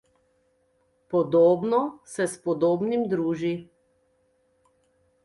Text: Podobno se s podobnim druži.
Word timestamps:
Podobno 1.13 1.81
se 2.13 2.27
s 2.31 2.37
podobnim 2.47 3.05
druži. 3.13 3.53